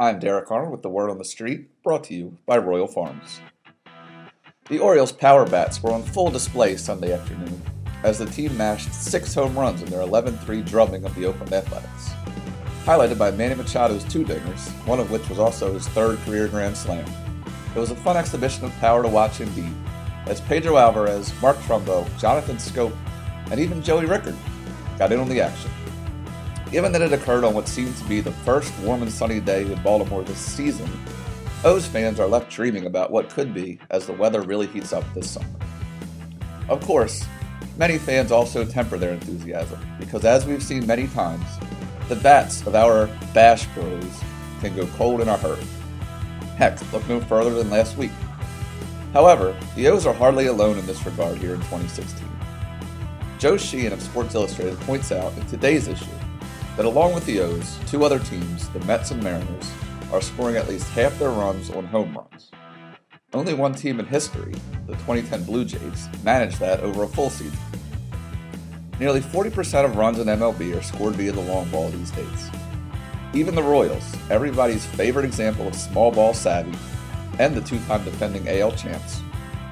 [0.00, 3.38] I'm Derek Arnold with the Word on the Street, brought to you by Royal Farms.
[4.68, 7.62] The Orioles' power bats were on full display Sunday afternoon
[8.02, 11.52] as the team mashed six home runs in their 11 3 drubbing of the Oakland
[11.52, 12.10] Athletics,
[12.84, 16.76] highlighted by Manny Machado's two dingers, one of which was also his third career Grand
[16.76, 17.08] Slam.
[17.76, 19.72] It was a fun exhibition of power to watch indeed,
[20.26, 22.96] as Pedro Alvarez, Mark Trumbo, Jonathan Schoop,
[23.52, 24.34] and even Joey Rickard
[24.98, 25.70] got in on the action.
[26.70, 29.62] Given that it occurred on what seemed to be the first warm and sunny day
[29.62, 30.90] in Baltimore this season,
[31.64, 35.04] O's fans are left dreaming about what could be as the weather really heats up
[35.14, 35.46] this summer.
[36.68, 37.24] Of course,
[37.76, 41.46] many fans also temper their enthusiasm because, as we've seen many times,
[42.08, 44.20] the bats of our Bash Bros
[44.60, 45.64] can go cold in a hurry.
[46.56, 48.12] Heck, look no further than last week.
[49.12, 52.28] However, the O's are hardly alone in this regard here in 2016.
[53.38, 56.06] Joe Sheehan of Sports Illustrated points out in today's issue
[56.76, 59.70] that along with the O's, two other teams, the Mets and Mariners,
[60.12, 62.50] are scoring at least half their runs on home runs.
[63.32, 64.54] Only one team in history,
[64.86, 67.58] the 2010 Blue Jays, managed that over a full season.
[69.00, 72.50] Nearly 40% of runs in MLB are scored via the long ball these days.
[73.32, 76.78] Even the Royals, everybody's favorite example of small ball savvy,
[77.40, 79.20] and the two time defending AL champs,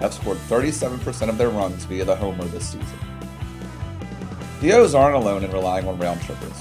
[0.00, 2.98] have scored 37% of their runs via the homer this season.
[4.61, 6.61] The O's aren't alone in relying on round trippers,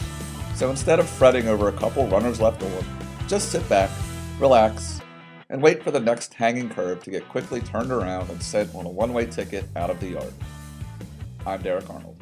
[0.62, 2.86] so instead of fretting over a couple runners left on,
[3.28, 3.90] just sit back,
[4.38, 5.02] relax,
[5.50, 8.86] and wait for the next hanging curve to get quickly turned around and sent on
[8.86, 10.32] a one way ticket out of the yard.
[11.48, 12.21] I'm Derek Arnold.